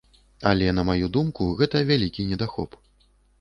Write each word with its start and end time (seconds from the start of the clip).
Але 0.51 0.69
на 0.77 0.85
маю 0.87 1.09
думку, 1.17 1.49
гэта 1.59 1.83
вялікі 1.91 2.27
недахоп. 2.31 2.81